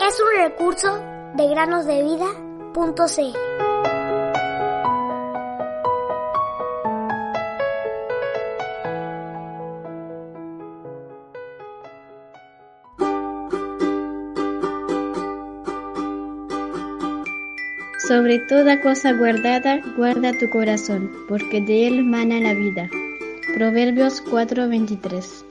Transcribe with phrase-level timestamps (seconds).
[0.00, 0.98] Es un recurso
[1.34, 3.58] de granosdevida.cl.
[18.08, 22.88] Sobre toda cosa guardada, guarda tu corazón, porque de él mana la vida.
[23.54, 25.47] Proverbios 4:23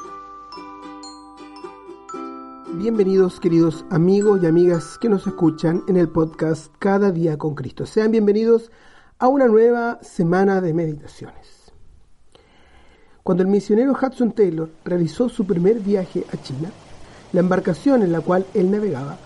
[2.78, 7.88] Bienvenidos queridos amigos y amigas que nos escuchan en el podcast Cada día con Cristo.
[7.88, 8.70] Sean bienvenidos
[9.18, 11.72] a una nueva semana de meditaciones.
[13.24, 16.70] Cuando el misionero Hudson Taylor realizó su primer viaje a China,
[17.34, 19.18] la embarcación en la cual él navegaba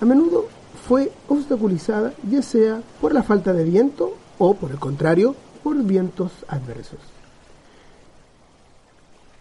[0.00, 0.46] a menudo
[0.86, 5.34] fue obstaculizada ya sea por la falta de viento o, por el contrario,
[5.64, 7.00] por vientos adversos.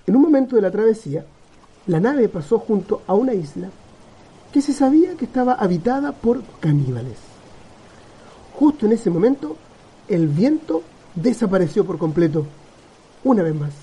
[0.08, 1.24] En un momento de la travesía,
[1.88, 3.70] la nave pasó junto a una isla
[4.52, 7.18] que se sabía que estaba habitada por caníbales.
[8.55, 9.58] Justo en ese momento,
[10.08, 10.82] el viento
[11.13, 12.46] desapareció por completo,
[13.24, 13.74] una vez más,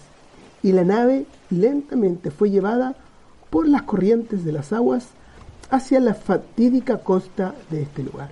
[0.63, 2.97] y la nave lentamente fue llevada
[3.51, 5.09] por las corrientes de las aguas
[5.71, 8.31] hacia la fatídica costa de este lugar.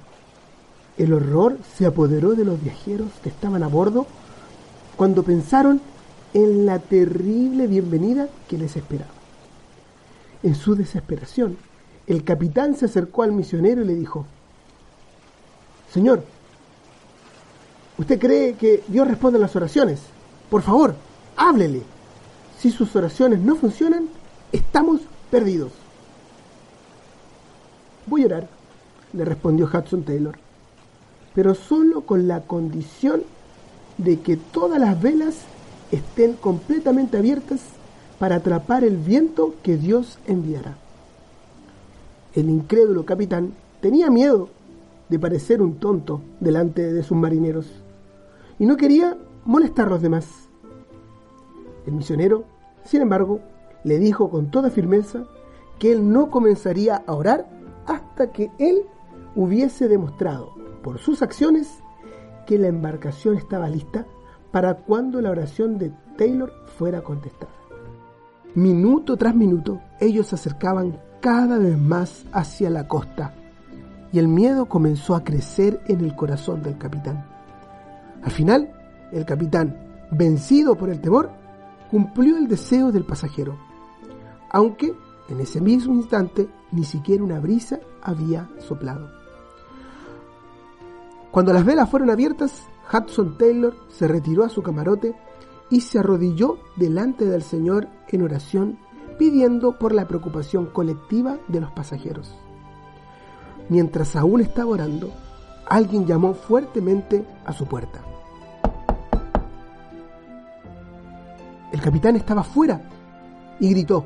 [0.97, 4.07] El horror se apoderó de los viajeros que estaban a bordo
[4.97, 5.81] cuando pensaron
[6.35, 9.20] en la terrible bienvenida que les esperaba.
[10.43, 11.57] En su desesperación,
[12.07, 14.27] el capitán se acercó al misionero y le dijo,
[15.93, 16.25] Señor,
[17.99, 20.01] ¿usted cree que Dios responde a las oraciones?
[20.49, 20.95] Por favor,
[21.37, 21.83] háblele.
[22.59, 24.09] Si sus oraciones no funcionan,
[24.53, 25.73] estamos perdidos.
[28.07, 28.49] Voy a orar,
[29.13, 30.39] le respondió Hudson Taylor,
[31.35, 33.23] pero solo con la condición
[33.99, 35.37] de que todas las velas
[35.93, 37.61] estén completamente abiertas
[38.21, 40.77] para atrapar el viento que Dios enviará.
[42.35, 44.51] El incrédulo capitán tenía miedo
[45.09, 47.67] de parecer un tonto delante de sus marineros
[48.59, 49.17] y no quería
[49.47, 50.29] molestar a los demás.
[51.87, 52.45] El misionero,
[52.85, 53.41] sin embargo,
[53.85, 55.25] le dijo con toda firmeza
[55.79, 57.49] que él no comenzaría a orar
[57.87, 58.83] hasta que él
[59.35, 61.69] hubiese demostrado por sus acciones
[62.47, 64.05] que la embarcación estaba lista
[64.53, 67.60] para cuando la oración de Taylor fuera contestada.
[68.55, 73.35] Minuto tras minuto, ellos se acercaban cada vez más hacia la costa
[74.13, 77.25] y el miedo comenzó a crecer en el corazón del capitán.
[78.23, 78.73] Al final,
[79.13, 79.77] el capitán,
[80.11, 81.31] vencido por el temor,
[81.91, 83.57] cumplió el deseo del pasajero,
[84.51, 84.93] aunque
[85.29, 89.11] en ese mismo instante, ni siquiera una brisa había soplado.
[91.31, 95.15] Cuando las velas fueron abiertas, Hudson Taylor se retiró a su camarote
[95.71, 98.79] y se arrodilló delante del Señor en oración,
[99.19, 102.37] pidiendo por la preocupación colectiva de los pasajeros.
[103.69, 105.13] Mientras aún estaba orando,
[105.67, 108.01] alguien llamó fuertemente a su puerta.
[111.73, 112.81] El capitán estaba fuera
[113.61, 114.05] y gritó,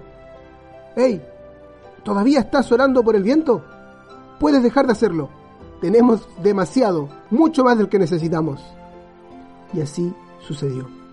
[0.95, 1.23] ¡Hey!
[2.03, 3.65] ¿Todavía estás orando por el viento?
[4.39, 5.31] Puedes dejar de hacerlo.
[5.81, 8.63] Tenemos demasiado, mucho más del que necesitamos.
[9.73, 11.04] Y así sucedió.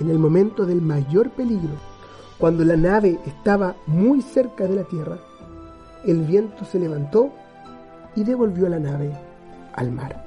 [0.00, 1.74] En el momento del mayor peligro,
[2.38, 5.18] cuando la nave estaba muy cerca de la tierra,
[6.04, 7.30] el viento se levantó
[8.16, 9.12] y devolvió la nave
[9.72, 10.24] al mar.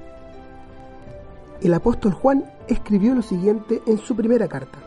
[1.62, 4.78] El apóstol Juan escribió lo siguiente en su primera carta.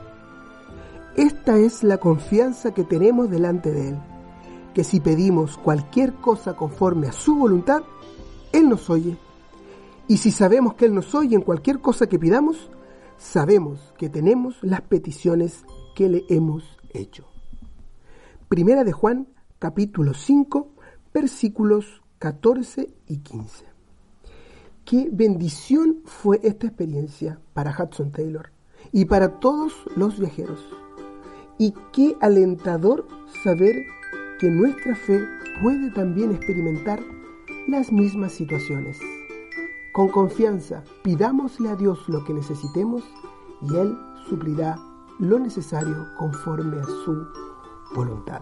[1.17, 3.99] Esta es la confianza que tenemos delante de Él,
[4.73, 7.83] que si pedimos cualquier cosa conforme a su voluntad,
[8.53, 9.19] Él nos oye.
[10.07, 12.71] Y si sabemos que Él nos oye en cualquier cosa que pidamos,
[13.21, 15.65] sabemos que tenemos las peticiones
[15.95, 17.27] que le hemos hecho.
[18.49, 20.73] Primera de Juan, capítulo 5,
[21.13, 23.67] versículos 14 y 15.
[24.85, 28.51] Qué bendición fue esta experiencia para Hudson Taylor
[28.91, 30.67] y para todos los viajeros.
[31.59, 33.07] Y qué alentador
[33.45, 33.77] saber
[34.41, 35.21] que nuestra fe
[35.63, 37.01] puede también experimentar
[37.69, 38.99] las mismas situaciones.
[39.93, 43.03] Con confianza, pidámosle a Dios lo que necesitemos
[43.61, 43.99] y Él
[44.29, 44.79] suplirá
[45.19, 47.27] lo necesario conforme a su
[47.95, 48.41] voluntad.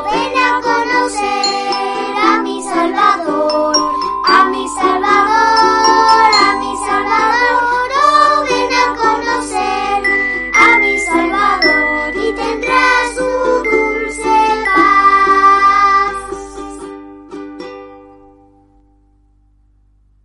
[0.00, 1.41] ven a conocer.